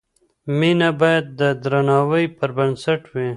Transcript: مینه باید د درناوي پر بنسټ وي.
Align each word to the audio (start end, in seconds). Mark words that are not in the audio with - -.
مینه 0.57 0.89
باید 0.99 1.25
د 1.39 1.41
درناوي 1.63 2.25
پر 2.37 2.49
بنسټ 2.57 3.01
وي. 3.13 3.29